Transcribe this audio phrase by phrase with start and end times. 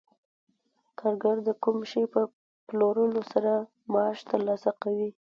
[0.99, 2.21] کارګر د کوم شي په
[2.67, 3.51] پلورلو سره
[3.91, 5.09] معاش ترلاسه کوي